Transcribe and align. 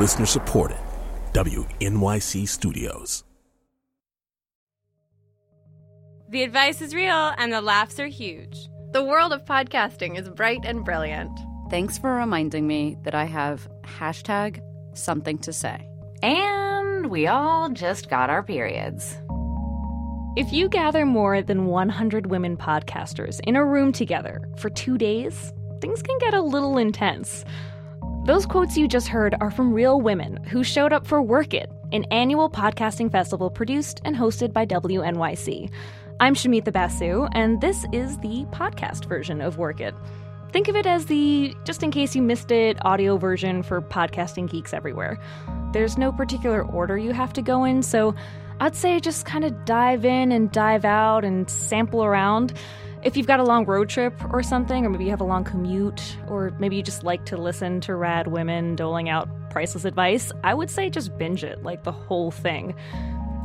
Listener 0.00 0.24
supported. 0.24 0.78
WNYC 1.34 2.48
Studios. 2.48 3.22
The 6.30 6.42
advice 6.42 6.80
is 6.80 6.94
real 6.94 7.34
and 7.36 7.52
the 7.52 7.60
laughs 7.60 8.00
are 8.00 8.06
huge. 8.06 8.56
The 8.92 9.04
world 9.04 9.34
of 9.34 9.44
podcasting 9.44 10.18
is 10.18 10.30
bright 10.30 10.60
and 10.64 10.86
brilliant. 10.86 11.38
Thanks 11.68 11.98
for 11.98 12.14
reminding 12.14 12.66
me 12.66 12.96
that 13.02 13.14
I 13.14 13.24
have 13.24 13.68
hashtag 13.82 14.62
something 14.94 15.36
to 15.40 15.52
say. 15.52 15.86
And 16.22 17.10
we 17.10 17.26
all 17.26 17.68
just 17.68 18.08
got 18.08 18.30
our 18.30 18.42
periods. 18.42 19.18
If 20.34 20.50
you 20.50 20.70
gather 20.70 21.04
more 21.04 21.42
than 21.42 21.66
100 21.66 22.28
women 22.28 22.56
podcasters 22.56 23.38
in 23.40 23.54
a 23.54 23.66
room 23.66 23.92
together 23.92 24.48
for 24.56 24.70
two 24.70 24.96
days, 24.96 25.52
things 25.82 26.02
can 26.02 26.16
get 26.20 26.32
a 26.32 26.40
little 26.40 26.78
intense. 26.78 27.44
Those 28.30 28.46
quotes 28.46 28.76
you 28.76 28.86
just 28.86 29.08
heard 29.08 29.34
are 29.40 29.50
from 29.50 29.72
real 29.72 30.00
women 30.00 30.36
who 30.44 30.62
showed 30.62 30.92
up 30.92 31.04
for 31.04 31.20
Work 31.20 31.52
It, 31.52 31.68
an 31.90 32.04
annual 32.12 32.48
podcasting 32.48 33.10
festival 33.10 33.50
produced 33.50 34.00
and 34.04 34.14
hosted 34.14 34.52
by 34.52 34.66
WNYC. 34.66 35.68
I'm 36.20 36.36
Shumita 36.36 36.72
Basu, 36.72 37.26
and 37.32 37.60
this 37.60 37.84
is 37.92 38.16
the 38.18 38.46
podcast 38.52 39.06
version 39.06 39.40
of 39.40 39.58
Work 39.58 39.80
It. 39.80 39.96
Think 40.52 40.68
of 40.68 40.76
it 40.76 40.86
as 40.86 41.06
the, 41.06 41.56
just 41.64 41.82
in 41.82 41.90
case 41.90 42.14
you 42.14 42.22
missed 42.22 42.52
it, 42.52 42.78
audio 42.86 43.16
version 43.16 43.64
for 43.64 43.82
podcasting 43.82 44.48
geeks 44.48 44.72
everywhere. 44.72 45.18
There's 45.72 45.98
no 45.98 46.12
particular 46.12 46.62
order 46.62 46.96
you 46.96 47.12
have 47.12 47.32
to 47.32 47.42
go 47.42 47.64
in, 47.64 47.82
so 47.82 48.14
I'd 48.60 48.76
say 48.76 49.00
just 49.00 49.26
kind 49.26 49.44
of 49.44 49.64
dive 49.64 50.04
in 50.04 50.30
and 50.30 50.52
dive 50.52 50.84
out 50.84 51.24
and 51.24 51.50
sample 51.50 52.04
around. 52.04 52.52
If 53.02 53.16
you've 53.16 53.26
got 53.26 53.40
a 53.40 53.44
long 53.44 53.64
road 53.64 53.88
trip 53.88 54.12
or 54.30 54.42
something, 54.42 54.84
or 54.84 54.90
maybe 54.90 55.04
you 55.04 55.10
have 55.10 55.22
a 55.22 55.24
long 55.24 55.42
commute, 55.42 56.18
or 56.28 56.54
maybe 56.58 56.76
you 56.76 56.82
just 56.82 57.02
like 57.02 57.24
to 57.26 57.38
listen 57.38 57.80
to 57.82 57.94
rad 57.94 58.26
women 58.26 58.76
doling 58.76 59.08
out 59.08 59.26
priceless 59.48 59.86
advice, 59.86 60.30
I 60.44 60.52
would 60.52 60.68
say 60.68 60.90
just 60.90 61.16
binge 61.16 61.42
it, 61.42 61.62
like 61.62 61.82
the 61.82 61.92
whole 61.92 62.30
thing. 62.30 62.74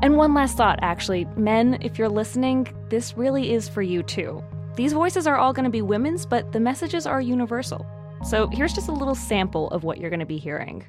And 0.01 0.17
one 0.17 0.33
last 0.33 0.57
thought, 0.57 0.79
actually. 0.81 1.23
Men, 1.37 1.77
if 1.81 1.97
you're 1.97 2.09
listening, 2.09 2.67
this 2.89 3.15
really 3.15 3.53
is 3.53 3.69
for 3.69 3.81
you 3.81 4.03
too. 4.03 4.43
These 4.75 4.91
voices 4.91 5.25
are 5.25 5.37
all 5.37 5.53
going 5.53 5.63
to 5.63 5.69
be 5.69 5.81
women's, 5.81 6.25
but 6.25 6.51
the 6.51 6.59
messages 6.59 7.07
are 7.07 7.21
universal. 7.21 7.85
So 8.25 8.47
here's 8.47 8.73
just 8.73 8.89
a 8.89 8.93
little 8.93 9.15
sample 9.15 9.69
of 9.69 9.85
what 9.85 9.99
you're 9.99 10.09
going 10.09 10.19
to 10.19 10.25
be 10.25 10.37
hearing. 10.37 10.83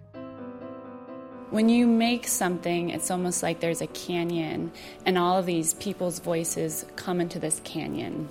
When 1.51 1.69
you 1.69 1.87
make 1.87 2.27
something, 2.27 2.91
it's 2.91 3.13
almost 3.13 3.45
like 3.45 3.61
there's 3.61 3.81
a 3.81 3.87
canyon, 3.87 4.73
and 5.05 5.17
all 5.17 5.39
of 5.39 5.47
these 5.47 5.75
people's 5.75 6.19
voices 6.19 6.85
come 6.97 7.21
into 7.21 7.39
this 7.39 7.61
canyon. 7.63 8.29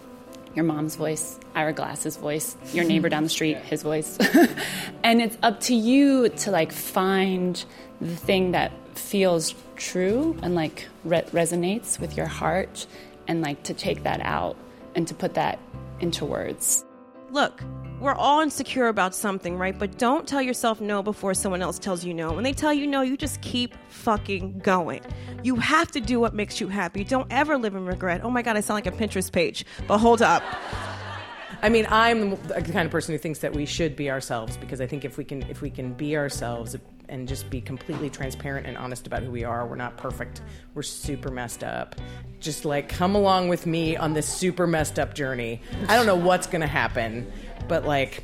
Your 0.55 0.65
mom's 0.65 0.95
voice, 0.95 1.37
Ira 1.53 1.73
Glass's 1.73 2.17
voice, 2.17 2.55
your 2.73 2.85
neighbor 2.91 3.09
down 3.09 3.23
the 3.23 3.29
street, 3.29 3.57
his 3.57 3.83
voice. 3.83 4.17
and 5.03 5.21
it's 5.21 5.37
up 5.43 5.59
to 5.61 5.75
you 5.75 6.29
to 6.29 6.51
like 6.51 6.71
find 6.71 7.63
the 7.99 8.15
thing 8.15 8.51
that 8.51 8.71
feels 8.97 9.53
true 9.75 10.37
and 10.41 10.55
like 10.55 10.87
re- 11.03 11.23
resonates 11.31 11.99
with 11.99 12.15
your 12.15 12.27
heart 12.27 12.87
and 13.27 13.41
like 13.41 13.63
to 13.63 13.73
take 13.73 14.03
that 14.03 14.21
out 14.21 14.55
and 14.95 15.07
to 15.09 15.13
put 15.13 15.33
that 15.33 15.59
into 15.99 16.23
words. 16.23 16.84
Look, 17.35 17.61
we're 17.99 18.13
all 18.13 18.39
insecure 18.39 18.87
about 18.87 19.13
something, 19.13 19.57
right? 19.57 19.77
But 19.77 19.97
don't 19.97 20.25
tell 20.25 20.41
yourself 20.41 20.79
no 20.79 21.03
before 21.03 21.33
someone 21.33 21.61
else 21.61 21.77
tells 21.77 22.05
you 22.05 22.13
no. 22.13 22.31
When 22.31 22.45
they 22.45 22.53
tell 22.53 22.71
you 22.71 22.87
no, 22.87 23.01
you 23.01 23.17
just 23.17 23.41
keep 23.41 23.75
fucking 23.89 24.59
going. 24.59 25.01
You 25.43 25.57
have 25.57 25.91
to 25.91 25.99
do 25.99 26.17
what 26.17 26.33
makes 26.33 26.61
you 26.61 26.69
happy. 26.69 27.03
Don't 27.03 27.27
ever 27.29 27.57
live 27.57 27.75
in 27.75 27.85
regret. 27.85 28.21
Oh 28.23 28.29
my 28.29 28.41
God, 28.41 28.55
I 28.55 28.61
sound 28.61 28.75
like 28.75 28.87
a 28.87 28.97
Pinterest 28.97 29.33
page. 29.33 29.65
But 29.85 29.97
hold 29.97 30.21
up. 30.21 30.43
I 31.61 31.67
mean, 31.67 31.87
I'm 31.89 32.41
the 32.43 32.61
kind 32.61 32.85
of 32.85 32.91
person 32.91 33.13
who 33.13 33.19
thinks 33.19 33.39
that 33.39 33.51
we 33.51 33.65
should 33.65 33.97
be 33.97 34.09
ourselves 34.09 34.55
because 34.55 34.79
I 34.79 34.87
think 34.87 35.03
if 35.03 35.17
we 35.17 35.25
can, 35.25 35.41
if 35.49 35.61
we 35.61 35.69
can 35.69 35.91
be 35.91 36.15
ourselves 36.15 36.77
and 37.09 37.27
just 37.27 37.49
be 37.49 37.61
completely 37.61 38.09
transparent 38.09 38.65
and 38.67 38.77
honest 38.77 39.07
about 39.07 39.23
who 39.23 39.31
we 39.31 39.43
are, 39.43 39.65
we're 39.67 39.75
not 39.75 39.97
perfect. 39.97 40.41
We're 40.73 40.83
super 40.83 41.31
messed 41.31 41.63
up. 41.63 41.95
Just 42.39 42.65
like 42.65 42.89
come 42.89 43.15
along 43.15 43.49
with 43.49 43.65
me 43.65 43.95
on 43.97 44.13
this 44.13 44.27
super 44.27 44.67
messed 44.67 44.99
up 44.99 45.13
journey. 45.13 45.61
I 45.87 45.95
don't 45.95 46.05
know 46.05 46.15
what's 46.15 46.47
gonna 46.47 46.67
happen, 46.67 47.31
but 47.67 47.85
like, 47.85 48.23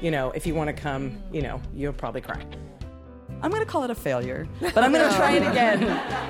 you 0.00 0.10
know, 0.10 0.30
if 0.32 0.46
you 0.46 0.54
want 0.54 0.68
to 0.68 0.72
come, 0.82 1.22
you 1.32 1.42
know, 1.42 1.60
you'll 1.74 1.92
probably 1.92 2.20
cry. 2.20 2.42
I'm 3.42 3.50
gonna 3.50 3.66
call 3.66 3.84
it 3.84 3.90
a 3.90 3.94
failure, 3.94 4.48
but 4.60 4.78
I'm 4.84 4.92
gonna 4.92 5.14
try 5.14 5.32
it 5.32 5.42
again. 5.42 5.80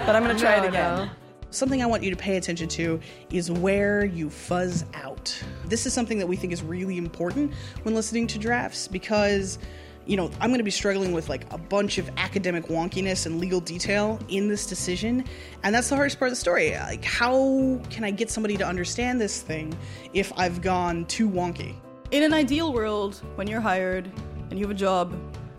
But 0.06 0.16
I'm 0.16 0.22
gonna 0.22 0.38
try 0.38 0.56
No, 0.58 0.64
it 0.64 0.68
again. 0.68 0.96
no. 1.06 1.10
Something 1.50 1.82
I 1.82 1.86
want 1.86 2.02
you 2.02 2.10
to 2.10 2.16
pay 2.16 2.36
attention 2.36 2.66
to 2.70 2.98
is 3.30 3.48
where 3.48 4.04
you 4.04 4.28
fuzz 4.28 4.84
out. 4.94 5.40
This 5.66 5.86
is 5.86 5.92
something 5.92 6.18
that 6.18 6.26
we 6.26 6.34
think 6.34 6.52
is 6.52 6.64
really 6.64 6.98
important 6.98 7.54
when 7.84 7.94
listening 7.94 8.26
to 8.26 8.40
drafts 8.40 8.88
because, 8.88 9.60
you 10.06 10.16
know, 10.16 10.30
I'm 10.40 10.50
going 10.50 10.58
to 10.58 10.64
be 10.64 10.70
struggling 10.70 11.12
with 11.12 11.28
like 11.28 11.50
a 11.52 11.58
bunch 11.58 11.98
of 11.98 12.10
academic 12.16 12.66
wonkiness 12.66 13.26
and 13.26 13.38
legal 13.38 13.60
detail 13.60 14.18
in 14.28 14.48
this 14.48 14.66
decision. 14.66 15.24
And 15.62 15.74
that's 15.74 15.88
the 15.88 15.96
hardest 15.96 16.18
part 16.18 16.28
of 16.28 16.32
the 16.32 16.40
story. 16.40 16.72
Like, 16.72 17.04
how 17.04 17.80
can 17.90 18.04
I 18.04 18.10
get 18.10 18.30
somebody 18.30 18.56
to 18.58 18.66
understand 18.66 19.20
this 19.20 19.40
thing 19.40 19.76
if 20.12 20.32
I've 20.36 20.60
gone 20.60 21.06
too 21.06 21.28
wonky? 21.28 21.74
In 22.10 22.22
an 22.22 22.34
ideal 22.34 22.72
world, 22.72 23.20
when 23.36 23.46
you're 23.46 23.60
hired 23.60 24.10
and 24.50 24.58
you 24.58 24.64
have 24.66 24.70
a 24.70 24.78
job, 24.78 25.14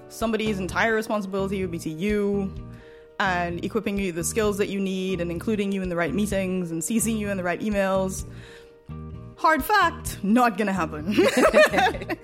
somebody's 0.09 0.59
entire 0.59 0.93
responsibility 0.93 1.61
would 1.61 1.71
be 1.71 1.79
to 1.79 1.89
you 1.89 2.53
and 3.19 3.63
equipping 3.63 3.97
you 3.97 4.11
the 4.11 4.23
skills 4.23 4.57
that 4.57 4.69
you 4.69 4.79
need 4.79 5.21
and 5.21 5.31
including 5.31 5.71
you 5.71 5.81
in 5.81 5.89
the 5.89 5.95
right 5.95 6.13
meetings 6.13 6.71
and 6.71 6.81
CCing 6.81 7.17
you 7.17 7.29
in 7.29 7.37
the 7.37 7.43
right 7.43 7.61
emails. 7.61 8.25
Hard 9.37 9.63
fact, 9.63 10.23
not 10.23 10.57
gonna 10.57 10.73
happen. 10.73 11.15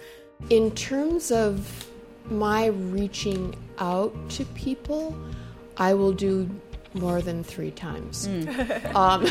In 0.50 0.72
terms 0.72 1.32
of 1.32 1.91
my 2.32 2.68
reaching 2.68 3.56
out 3.78 4.14
to 4.32 4.46
people, 4.46 5.16
I 5.78 5.94
will 5.94 6.14
do 6.14 6.50
more 6.94 7.22
than 7.22 7.44
three 7.44 7.72
times. 7.72 8.28
Um, 8.96 9.24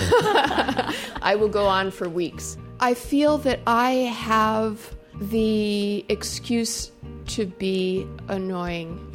I 1.23 1.37
will 1.39 1.49
go 1.49 1.67
on 1.67 1.91
for 1.91 2.09
weeks. 2.09 2.57
I 2.81 2.95
feel 2.95 3.37
that 3.39 3.61
I 3.67 3.91
have 3.91 4.97
the 5.21 6.05
excuse 6.09 6.91
to 7.29 7.47
be 7.47 8.07
annoying. 8.29 9.07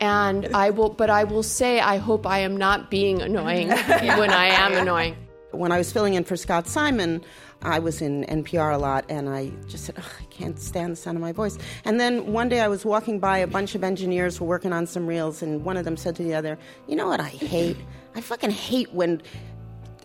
And 0.00 0.46
I 0.54 0.70
will, 0.70 0.90
but 0.90 1.10
I 1.10 1.24
will 1.24 1.42
say, 1.42 1.80
I 1.80 1.96
hope 1.96 2.26
I 2.26 2.40
am 2.40 2.56
not 2.56 2.90
being 2.90 3.22
annoying 3.22 3.68
when 4.20 4.30
I 4.30 4.46
am 4.46 4.74
annoying. 4.74 5.16
When 5.50 5.72
I 5.72 5.78
was 5.78 5.90
filling 5.90 6.14
in 6.14 6.24
for 6.24 6.36
Scott 6.36 6.66
Simon, 6.66 7.22
I 7.62 7.78
was 7.78 8.02
in 8.02 8.24
NPR 8.24 8.74
a 8.74 8.78
lot, 8.78 9.04
and 9.08 9.28
I 9.30 9.50
just 9.66 9.84
said, 9.84 9.94
"Ugh, 9.98 10.04
I 10.20 10.24
can't 10.24 10.58
stand 10.58 10.92
the 10.92 10.96
sound 10.96 11.16
of 11.16 11.22
my 11.22 11.32
voice. 11.32 11.56
And 11.84 11.98
then 11.98 12.32
one 12.32 12.48
day 12.48 12.60
I 12.60 12.68
was 12.68 12.84
walking 12.84 13.18
by 13.18 13.38
a 13.38 13.46
bunch 13.46 13.74
of 13.74 13.82
engineers 13.82 14.40
were 14.40 14.46
working 14.46 14.72
on 14.72 14.86
some 14.86 15.06
reels, 15.06 15.42
and 15.42 15.64
one 15.64 15.76
of 15.76 15.84
them 15.84 15.96
said 15.96 16.14
to 16.16 16.22
the 16.22 16.34
other, 16.34 16.58
You 16.86 16.96
know 16.96 17.08
what 17.08 17.20
I 17.20 17.28
hate? 17.28 17.78
I 18.14 18.20
fucking 18.20 18.50
hate 18.50 18.92
when 18.92 19.22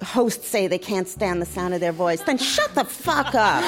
hosts 0.01 0.47
say 0.47 0.67
they 0.67 0.77
can't 0.79 1.07
stand 1.07 1.41
the 1.41 1.45
sound 1.45 1.73
of 1.73 1.79
their 1.79 1.91
voice. 1.91 2.21
Then 2.21 2.37
shut 2.37 2.73
the 2.73 2.85
fuck 2.85 3.35
up. 3.35 3.63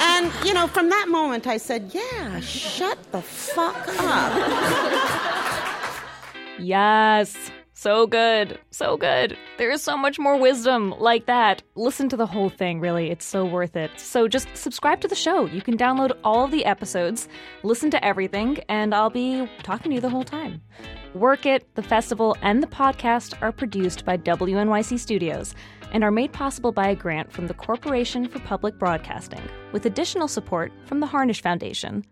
And, 0.00 0.32
you 0.44 0.52
know, 0.52 0.66
from 0.66 0.88
that 0.88 1.08
moment 1.08 1.46
I 1.46 1.58
said, 1.58 1.90
Yeah, 1.94 2.40
shut 2.40 2.98
the 3.12 3.22
fuck 3.22 3.86
up. 3.98 5.28
Yes. 6.58 7.36
So 7.80 8.08
good. 8.08 8.58
So 8.72 8.96
good. 8.96 9.38
There 9.56 9.70
is 9.70 9.84
so 9.84 9.96
much 9.96 10.18
more 10.18 10.36
wisdom 10.36 10.92
like 10.98 11.26
that. 11.26 11.62
Listen 11.76 12.08
to 12.08 12.16
the 12.16 12.26
whole 12.26 12.48
thing, 12.48 12.80
really. 12.80 13.08
It's 13.08 13.24
so 13.24 13.44
worth 13.44 13.76
it. 13.76 13.92
So 14.00 14.26
just 14.26 14.48
subscribe 14.56 15.00
to 15.02 15.06
the 15.06 15.14
show. 15.14 15.44
You 15.44 15.62
can 15.62 15.76
download 15.78 16.18
all 16.24 16.48
the 16.48 16.64
episodes, 16.64 17.28
listen 17.62 17.88
to 17.92 18.04
everything, 18.04 18.58
and 18.68 18.92
I'll 18.92 19.10
be 19.10 19.48
talking 19.62 19.90
to 19.90 19.94
you 19.94 20.00
the 20.00 20.10
whole 20.10 20.24
time. 20.24 20.60
Work 21.14 21.46
It, 21.46 21.72
the 21.76 21.82
festival, 21.84 22.36
and 22.42 22.64
the 22.64 22.66
podcast 22.66 23.40
are 23.40 23.52
produced 23.52 24.04
by 24.04 24.16
WNYC 24.16 24.98
Studios 24.98 25.54
and 25.92 26.02
are 26.02 26.10
made 26.10 26.32
possible 26.32 26.72
by 26.72 26.88
a 26.88 26.96
grant 26.96 27.32
from 27.32 27.46
the 27.46 27.54
Corporation 27.54 28.26
for 28.26 28.40
Public 28.40 28.76
Broadcasting, 28.76 29.42
with 29.70 29.86
additional 29.86 30.26
support 30.26 30.72
from 30.86 30.98
the 30.98 31.06
Harnisch 31.06 31.42
Foundation. 31.42 32.04